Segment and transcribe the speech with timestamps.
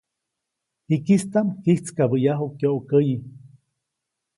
[0.87, 3.15] Jikistaʼm kyijtskabäʼyaju kyokäyi.